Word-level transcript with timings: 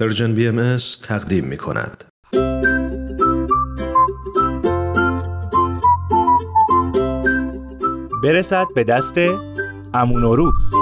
پرژن 0.00 0.34
بی 0.34 0.48
ام 0.48 0.76
تقدیم 1.02 1.44
می 1.44 1.56
کند. 1.56 2.04
برسد 8.22 8.66
به 8.74 8.84
دست 8.84 9.14
امون 9.94 10.24
و 10.24 10.36
روز 10.36 10.72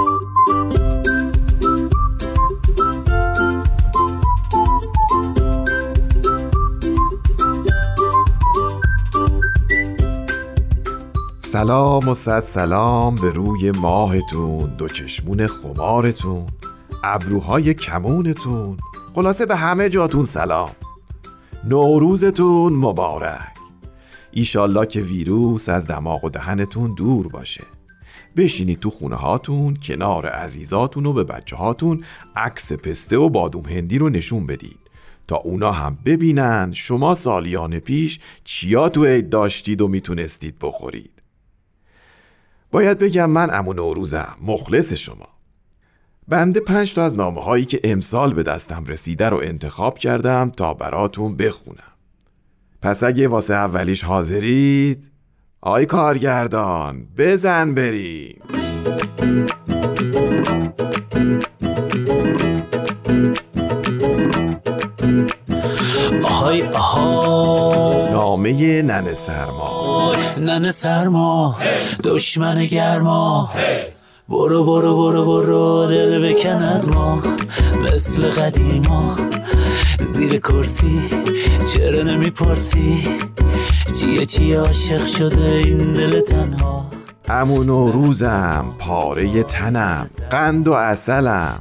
سلام 11.43 12.09
و 12.09 12.13
صد 12.13 12.43
سلام 12.43 13.15
به 13.15 13.31
روی 13.31 13.71
ماهتون 13.71 14.75
دو 14.77 14.87
چشمون 14.87 15.47
خمارتون 15.47 16.47
ابروهای 17.03 17.73
کمونتون 17.73 18.77
خلاصه 19.15 19.45
به 19.45 19.55
همه 19.55 19.89
جاتون 19.89 20.23
سلام. 20.23 20.71
نوروزتون 21.63 22.73
مبارک. 22.73 23.53
ایشالله 24.31 24.85
که 24.85 25.01
ویروس 25.01 25.69
از 25.69 25.87
دماغ 25.87 26.23
و 26.23 26.29
دهنتون 26.29 26.93
دور 26.93 27.27
باشه. 27.27 27.63
بشینید 28.37 28.79
تو 28.79 28.89
خونه 28.89 29.15
هاتون 29.15 29.75
کنار 29.75 30.25
عزیزاتون 30.25 31.05
و 31.05 31.13
به 31.13 31.23
بچه 31.23 31.55
هاتون 31.55 32.03
عکس 32.35 32.73
پسته 32.73 33.17
و 33.17 33.29
بادوم 33.29 33.65
هندی 33.65 33.97
رو 33.97 34.09
نشون 34.09 34.45
بدید. 34.45 34.79
تا 35.27 35.35
اونا 35.35 35.71
هم 35.71 35.97
ببینن 36.05 36.71
شما 36.73 37.15
سالیان 37.15 37.79
پیش 37.79 38.19
چیا 38.43 38.89
تو 38.89 39.05
عید 39.05 39.29
داشتید 39.29 39.81
و 39.81 39.87
می‌تونستید 39.87 40.55
بخورید. 40.61 41.21
باید 42.71 42.99
بگم 42.99 43.29
من 43.29 43.53
امون 43.53 43.75
نوروزم 43.75 44.35
مخلص 44.41 44.93
شما. 44.93 45.34
بنده 46.27 46.59
پنج 46.59 46.93
تا 46.93 47.03
از 47.03 47.15
نامه 47.15 47.43
هایی 47.43 47.65
که 47.65 47.79
امسال 47.83 48.33
به 48.33 48.43
دستم 48.43 48.83
رسیده 48.87 49.29
رو 49.29 49.39
انتخاب 49.43 49.97
کردم 49.97 50.51
تا 50.57 50.73
براتون 50.73 51.37
بخونم. 51.37 51.93
پس 52.81 53.03
اگه 53.03 53.27
واسه 53.27 53.53
اولیش 53.53 54.03
حاضرید 54.03 55.11
آی 55.61 55.85
کارگردان 55.85 57.07
بزن 57.17 57.75
بریم. 57.75 58.41
آهای 66.23 66.63
آها. 66.63 68.09
نامه 68.11 68.81
نن 68.81 69.13
سرما. 69.13 70.15
ننه 70.37 70.71
سرما 70.71 71.55
دشمن 72.03 72.65
گرما. 72.65 73.49
برو 74.29 74.63
برو 74.63 74.95
برو 74.97 75.25
برو 75.25 75.87
دل 75.87 76.33
بکن 76.33 76.49
از 76.49 76.89
ما 76.89 77.23
مثل 77.83 78.31
قدیما. 78.31 79.15
زیر 79.99 80.39
کرسی 80.39 81.01
چرا 81.73 82.03
نمی‌پرسی؟ 82.03 83.07
چیه 83.99 84.25
چی 84.25 84.53
عاشق 84.53 85.05
شده 85.05 85.51
این 85.51 85.77
دل 85.77 86.21
تنها؟ 86.21 86.85
امون 87.29 87.69
و 87.69 87.91
روزم 87.91 88.65
پاره 88.79 89.43
تنم 89.43 90.07
قند 90.31 90.67
و 90.67 90.73
اصلم 90.73 91.59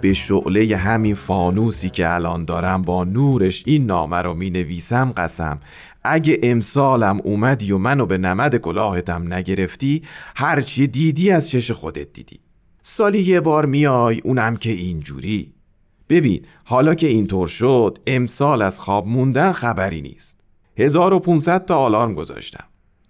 به 0.00 0.12
شعله 0.14 0.76
همین 0.76 1.14
فانوسی 1.14 1.90
که 1.90 2.14
الان 2.14 2.44
دارم 2.44 2.82
با 2.82 3.04
نورش 3.04 3.62
این 3.66 3.86
نامه 3.86 4.16
رو 4.16 4.34
می 4.34 4.50
نویسم 4.50 5.12
قسم. 5.16 5.60
اگه 6.04 6.38
امسالم 6.42 7.20
اومدی 7.24 7.72
و 7.72 7.78
منو 7.78 8.06
به 8.06 8.18
نمد 8.18 8.56
کلاهتم 8.56 9.34
نگرفتی 9.34 10.02
هرچی 10.36 10.86
دیدی 10.86 11.30
از 11.30 11.50
چش 11.50 11.70
خودت 11.70 12.12
دیدی. 12.12 12.40
سالی 12.82 13.22
یه 13.22 13.40
بار 13.40 13.66
میای 13.66 14.20
اونم 14.20 14.56
که 14.56 14.70
اینجوری. 14.70 15.52
ببین 16.08 16.42
حالا 16.64 16.94
که 16.94 17.06
اینطور 17.06 17.48
شد 17.48 17.98
امسال 18.06 18.62
از 18.62 18.80
خواب 18.80 19.06
موندن 19.06 19.52
خبری 19.52 20.00
نیست. 20.00 20.40
1500 20.76 21.64
تا 21.64 21.76
آلارم 21.76 22.14
گذاشتم. 22.14 22.64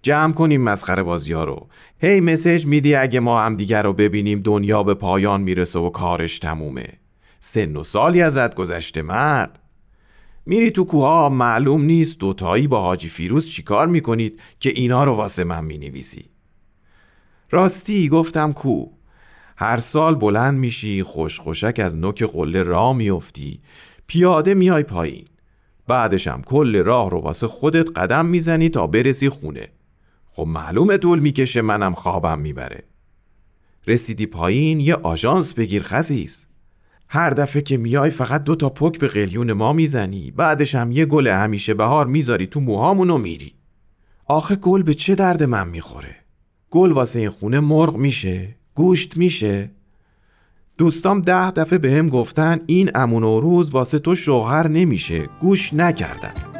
جمع 0.05 0.33
کنیم 0.33 0.61
مسخره 0.61 1.03
بازی 1.03 1.33
ها 1.33 1.43
رو. 1.43 1.67
هی 1.99 2.21
مسج 2.21 2.65
میدی 2.65 2.95
اگه 2.95 3.19
ما 3.19 3.41
هم 3.41 3.55
دیگر 3.55 3.83
رو 3.83 3.93
ببینیم 3.93 4.41
دنیا 4.41 4.83
به 4.83 4.93
پایان 4.93 5.41
می‌رسه 5.41 5.79
و 5.79 5.89
کارش 5.89 6.39
تمومه. 6.39 6.87
سن 7.39 7.75
و 7.75 7.83
سالی 7.83 8.21
ازت 8.21 8.55
گذشته 8.55 9.01
مرد. 9.01 9.59
میری 10.45 10.71
تو 10.71 10.83
کوها 10.83 11.29
معلوم 11.29 11.81
نیست 11.81 12.19
دوتایی 12.19 12.67
با 12.67 12.81
حاجی 12.81 13.09
فیروز 13.09 13.49
چیکار 13.49 13.87
می‌کنید 13.87 14.39
که 14.59 14.69
اینا 14.69 15.03
رو 15.03 15.13
واسه 15.13 15.43
من 15.43 15.65
می‌نویسی. 15.65 16.25
راستی 17.51 18.09
گفتم 18.09 18.53
کو 18.53 18.85
هر 19.57 19.77
سال 19.77 20.15
بلند 20.15 20.59
میشی 20.59 21.03
خوش 21.03 21.39
خوشک 21.39 21.79
از 21.83 21.95
نوک 21.95 22.23
قله 22.23 22.63
راه 22.63 22.95
میافتی. 22.95 23.59
پیاده 24.07 24.53
میای 24.53 24.83
پایین. 24.83 25.25
بعدشم 25.87 26.41
کل 26.45 26.83
راه 26.83 27.09
رو 27.09 27.19
واسه 27.19 27.47
خودت 27.47 27.99
قدم 27.99 28.25
می‌زنی 28.25 28.69
تا 28.69 28.87
برسی 28.87 29.29
خونه. 29.29 29.67
خب 30.35 30.47
معلومه 30.47 30.97
طول 30.97 31.19
می‌کشه 31.19 31.61
منم 31.61 31.93
خوابم 31.93 32.39
می‌بره. 32.39 32.83
رسیدی 33.87 34.25
پایین 34.25 34.79
یه 34.79 34.95
آژانس 34.95 35.53
بگیر 35.53 35.83
خزیز. 35.83 36.45
هر 37.07 37.29
دفعه 37.29 37.61
که 37.61 37.77
میای 37.77 38.09
فقط 38.09 38.43
دو 38.43 38.55
تا 38.55 38.69
پک 38.69 38.99
به 38.99 39.07
قلیون 39.07 39.53
ما 39.53 39.73
می‌زنی 39.73 40.31
بعدش 40.31 40.75
هم 40.75 40.91
یه 40.91 41.05
گل 41.05 41.27
همیشه 41.27 41.73
بهار 41.73 42.07
می‌ذاری 42.07 42.47
تو 42.47 42.59
موهامون 42.59 43.09
و 43.09 43.17
میری. 43.17 43.53
آخه 44.25 44.55
گل 44.55 44.83
به 44.83 44.93
چه 44.93 45.15
درد 45.15 45.43
من 45.43 45.67
می‌خوره؟ 45.67 46.15
گل 46.69 46.91
واسه 46.91 47.19
این 47.19 47.29
خونه 47.29 47.59
مرغ 47.59 47.97
میشه 47.97 48.55
گوشت 48.73 49.17
میشه. 49.17 49.71
دوستام 50.77 51.21
ده 51.21 51.51
دفعه 51.51 51.79
به 51.79 51.91
هم 51.91 52.09
گفتن 52.09 52.59
این 52.65 52.91
امون 52.95 53.23
و 53.23 53.39
روز 53.39 53.69
واسه 53.69 53.99
تو 53.99 54.15
شوهر 54.15 54.67
نمیشه 54.67 55.29
گوش 55.41 55.73
نکردن. 55.73 56.54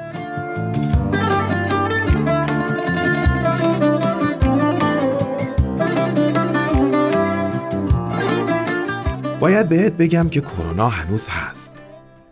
باید 9.45 9.69
بهت 9.69 9.93
بگم 9.93 10.29
که 10.29 10.41
کرونا 10.41 10.89
هنوز 10.89 11.27
هست. 11.27 11.75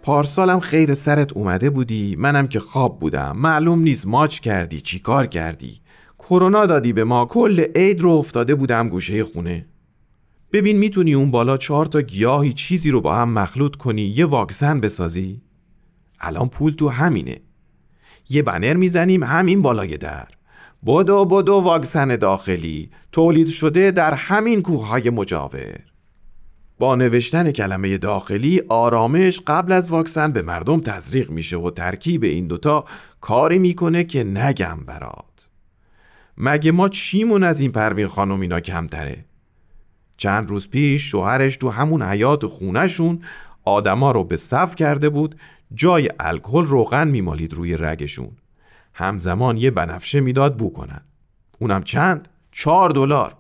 پارسالم 0.04 0.60
خیر 0.60 0.94
سرت 0.94 1.34
اومده 1.34 1.70
بودی 1.70 2.16
منم 2.20 2.48
که 2.48 2.60
خواب 2.60 3.00
بودم. 3.00 3.34
معلوم 3.38 3.80
نیست 3.80 4.08
ماچ 4.08 4.40
کردی 4.40 4.82
چی 4.82 5.00
کار 5.00 5.28
کردی. 5.28 5.82
کرونا 6.20 6.66
دادی 6.66 6.94
به 6.94 7.04
ما 7.04 7.26
کل 7.26 7.66
عید 7.76 8.02
رو 8.02 8.10
افتاده 8.10 8.56
بودم 8.56 8.90
گوشه 8.90 9.24
خونه. 9.24 9.66
ببین 10.54 10.78
می‌تونی 10.78 11.14
اون 11.14 11.32
بالا 11.32 11.58
چهار 11.58 11.86
تا 11.86 12.02
گیاهی 12.02 12.54
چیزی 12.54 12.92
رو 12.92 13.02
با 13.02 13.16
هم 13.16 13.30
مخلوط 13.30 13.76
کنی 13.76 14.02
یه 14.02 14.26
واکسن 14.26 14.80
بسازی؟ 14.80 15.42
الان 16.20 16.50
پول 16.50 16.74
تو 16.74 16.90
همینه. 16.90 17.38
یه 18.30 18.42
بنر 18.42 18.74
می‌زنیم 18.74 19.24
همین 19.24 19.62
بالای 19.62 19.98
در. 19.98 20.28
بدو 20.86 21.26
بدو 21.26 21.54
واکسن 21.54 22.16
داخلی. 22.16 22.90
تولید 23.12 23.48
شده 23.48 23.92
در 23.92 24.14
همین 24.14 24.62
کوههای 24.62 25.10
مجاور. 25.10 25.93
با 26.80 26.96
نوشتن 26.96 27.52
کلمه 27.52 27.98
داخلی 27.98 28.62
آرامش 28.70 29.40
قبل 29.48 29.72
از 29.72 29.90
واکسن 29.90 30.32
به 30.32 30.42
مردم 30.42 30.82
تزریق 30.82 31.30
میشه 31.30 31.58
و 31.58 31.70
ترکیب 31.70 32.24
این 32.24 32.48
دوتا 32.48 32.86
کاری 33.22 33.60
می‌کنه 33.60 34.04
که 34.04 34.24
نگم 34.24 34.80
برات. 34.86 35.26
مگه 36.38 36.72
ما 36.72 36.90
چیمون 36.90 37.44
از 37.44 37.60
این 37.60 37.72
پروین 37.72 38.08
خانم 38.08 38.42
اینا 38.42 38.60
کمتره؟ 38.60 39.26
چند 40.18 40.50
روز 40.50 40.70
پیش 40.70 41.12
شوهرش 41.12 41.58
تو 41.58 41.70
همون 41.70 42.04
حیات 42.04 42.46
خونهشون 42.46 43.22
آدما 43.66 44.12
رو 44.12 44.24
به 44.24 44.38
صف 44.38 44.76
کرده 44.76 45.10
بود 45.10 45.36
جای 45.74 46.10
الکل 46.20 46.66
روغن 46.66 47.08
میمالید 47.08 47.54
روی 47.54 47.78
رگشون. 47.78 48.32
همزمان 48.94 49.58
یه 49.58 49.72
بنفشه 49.72 50.20
می‌داد 50.20 50.58
بو 50.58 50.86
اونم 51.60 51.84
چند؟ 51.84 52.28
چهار 52.52 52.90
دلار. 52.90 53.36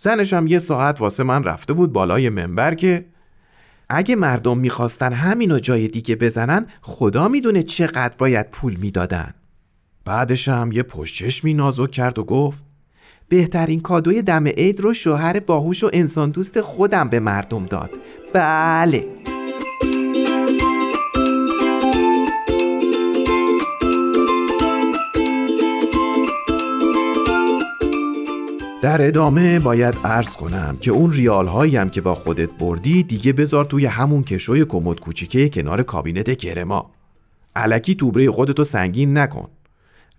زنش 0.00 0.32
هم 0.32 0.46
یه 0.46 0.58
ساعت 0.58 1.00
واسه 1.00 1.22
من 1.22 1.44
رفته 1.44 1.72
بود 1.72 1.92
بالای 1.92 2.28
منبر 2.28 2.74
که 2.74 3.04
اگه 3.88 4.16
مردم 4.16 4.58
می‌خواستن 4.58 5.12
همینو 5.12 5.58
جای 5.58 5.88
دیگه 5.88 6.16
بزنن 6.16 6.66
خدا 6.80 7.28
می‌دونه 7.28 7.62
چقدر 7.62 8.14
باید 8.18 8.50
پول 8.50 8.74
می‌دادن. 8.74 9.34
بعدش 10.04 10.48
هم 10.48 10.72
یه 10.72 10.82
پشتچشمی 10.82 11.54
نازک 11.54 11.90
کرد 11.90 12.18
و 12.18 12.24
گفت 12.24 12.64
بهترین 13.28 13.80
کادوی 13.80 14.22
دم 14.22 14.46
عید 14.46 14.80
رو 14.80 14.92
شوهر 14.92 15.40
باهوش 15.40 15.84
و 15.84 15.90
انسان 15.92 16.30
دوست 16.30 16.60
خودم 16.60 17.08
به 17.08 17.20
مردم 17.20 17.66
داد. 17.66 17.90
بله. 18.34 19.04
در 28.82 29.06
ادامه 29.06 29.60
باید 29.60 29.94
عرض 30.04 30.36
کنم 30.36 30.76
که 30.80 30.90
اون 30.90 31.12
ریال 31.12 31.46
هایی 31.46 31.76
هم 31.76 31.90
که 31.90 32.00
با 32.00 32.14
خودت 32.14 32.50
بردی 32.50 33.02
دیگه 33.02 33.32
بذار 33.32 33.64
توی 33.64 33.86
همون 33.86 34.22
کشوی 34.22 34.64
کمد 34.64 35.00
کوچیکه 35.00 35.48
کنار 35.48 35.82
کابینت 35.82 36.38
کرما. 36.38 36.90
علکی 37.56 37.94
توبره 37.94 38.30
خودتو 38.30 38.64
سنگین 38.64 39.18
نکن. 39.18 39.48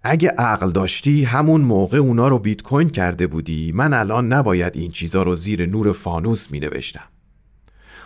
اگه 0.03 0.29
عقل 0.29 0.71
داشتی 0.71 1.23
همون 1.23 1.61
موقع 1.61 1.97
اونا 1.97 2.27
رو 2.27 2.39
بیت 2.39 2.61
کوین 2.61 2.89
کرده 2.89 3.27
بودی 3.27 3.71
من 3.71 3.93
الان 3.93 4.33
نباید 4.33 4.75
این 4.75 4.91
چیزا 4.91 5.23
رو 5.23 5.35
زیر 5.35 5.65
نور 5.65 5.93
فانوس 5.93 6.51
می 6.51 6.59
نوشتم 6.59 7.09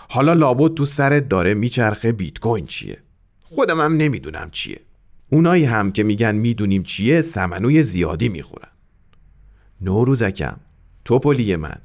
حالا 0.09 0.33
لابد 0.33 0.73
تو 0.73 0.85
سرت 0.85 1.29
داره 1.29 1.53
میچرخه 1.53 2.11
بیت 2.11 2.39
کوین 2.39 2.65
چیه. 2.65 2.97
خودم 3.43 3.81
هم 3.81 3.93
نمی‌دونم 3.93 4.49
چیه. 4.51 4.79
اونایی 5.29 5.65
هم 5.65 5.91
که 5.91 6.03
میگن 6.03 6.35
می‌دونیم 6.35 6.83
چیه 6.83 7.21
سمنوی 7.21 7.83
زیادی 7.83 8.29
می‌خورن. 8.29 8.72
نوروزکم. 9.83 10.57
توپلی 11.05 11.55
من. 11.55 11.77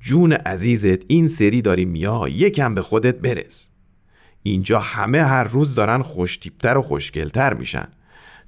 جون 0.00 0.32
عزیزت 0.32 1.04
این 1.08 1.28
سری 1.28 1.62
داری 1.62 1.84
میا 1.84 2.28
یکم 2.28 2.74
به 2.74 2.82
خودت 2.82 3.18
برس. 3.18 3.68
اینجا 4.42 4.80
همه 4.80 5.24
هر 5.24 5.44
روز 5.44 5.74
دارن 5.74 6.02
خوشتیبتر 6.02 6.78
و 6.78 6.82
خوشگلتر 6.82 7.54
میشن. 7.54 7.88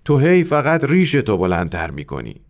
تو 0.05 0.19
هی 0.19 0.45
فقط 0.45 0.85
ریش 0.85 1.13
تو 1.13 1.39
بلندتر 1.39 1.91
می‌کنی. 1.91 2.41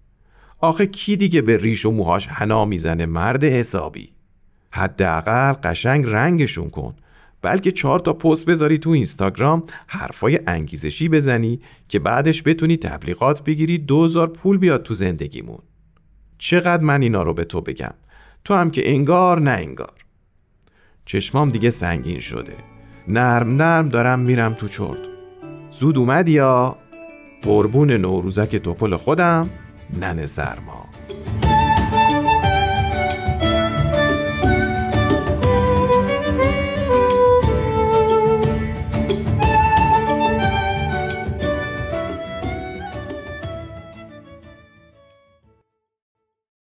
آخه 0.60 0.86
کی 0.86 1.16
دیگه 1.16 1.42
به 1.42 1.56
ریش 1.56 1.86
و 1.86 1.90
موهاش 1.90 2.26
حنا 2.26 2.64
می‌زنه 2.64 3.06
مرد 3.06 3.44
حسابی؟ 3.44 4.12
حداقل 4.70 5.52
قشنگ 5.52 6.06
رنگشون 6.06 6.70
کن. 6.70 6.94
بلکه 7.42 7.72
چهار 7.72 7.98
تا 7.98 8.12
پست 8.12 8.46
بذاری 8.46 8.78
تو 8.78 8.90
اینستاگرام 8.90 9.62
حرفای 9.86 10.40
انگیزشی 10.46 11.08
بزنی 11.08 11.60
که 11.88 11.98
بعدش 11.98 12.42
بتونی 12.46 12.76
تبلیغات 12.76 13.44
بگیری 13.44 13.78
دوزار 13.78 14.28
پول 14.28 14.58
بیاد 14.58 14.82
تو 14.82 14.94
زندگیمون. 14.94 15.58
چقدر 16.38 16.82
من 16.82 17.02
اینا 17.02 17.22
رو 17.22 17.34
به 17.34 17.44
تو 17.44 17.60
بگم؟ 17.60 17.94
تو 18.44 18.54
هم 18.54 18.70
که 18.70 18.90
انگار 18.90 19.40
نه 19.40 19.50
انگار. 19.50 19.92
چشمام 21.04 21.48
دیگه 21.48 21.70
سنگین 21.70 22.20
شده. 22.20 22.56
نرم 23.08 23.56
نرم 23.56 23.88
دارم 23.88 24.18
میرم 24.18 24.54
تو 24.54 24.68
چرت. 24.68 24.98
زود 25.70 25.98
اومد 25.98 26.28
یا؟ 26.28 26.76
قربون 27.42 27.90
نوروزک 27.90 28.56
توپل 28.56 28.96
خودم 28.96 29.50
ننه 30.00 30.26
سرما. 30.26 30.87